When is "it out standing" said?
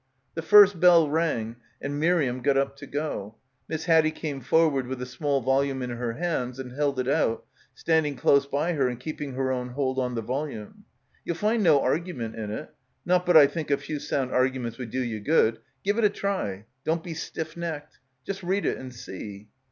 6.99-8.15